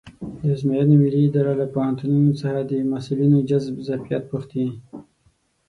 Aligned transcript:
د 0.41 0.43
ازموینو 0.53 0.95
ملي 1.03 1.21
اداره 1.27 1.53
له 1.61 1.65
پوهنتونونو 1.73 2.31
څخه 2.41 2.59
د 2.71 2.73
محصلینو 2.91 3.37
د 3.41 3.45
جذب 3.49 3.75
ظرفیت 3.87 4.23
پوښتي. 4.31 4.65